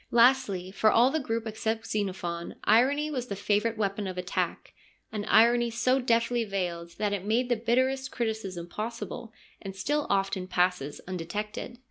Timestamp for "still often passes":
9.75-11.01